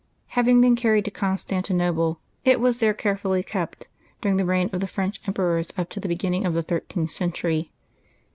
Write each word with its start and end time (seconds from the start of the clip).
Having 0.29 0.61
been 0.61 0.75
carried 0.75 1.05
to 1.05 1.11
Constantinople, 1.11 2.19
it 2.43 2.59
was 2.59 2.79
there 2.79 2.91
carefully 2.91 3.43
kept, 3.43 3.87
during 4.19 4.37
the 4.37 4.45
reign 4.45 4.67
of 4.73 4.79
the 4.81 4.87
French 4.87 5.21
emperors, 5.27 5.71
up 5.77 5.91
to 5.91 5.99
the 5.99 6.07
beginning 6.07 6.43
of 6.43 6.55
the 6.55 6.63
thirteenth 6.63 7.11
century. 7.11 7.71